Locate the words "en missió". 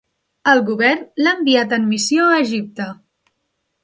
1.77-2.25